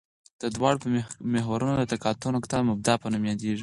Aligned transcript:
د 0.41 0.43
دواړو 0.55 0.77
محورونو 1.33 1.73
د 1.77 1.83
تقاطع 1.93 2.27
نقطه 2.35 2.55
د 2.59 2.67
مبدا 2.71 2.93
په 3.01 3.07
نوم 3.11 3.23
یادیږي 3.31 3.59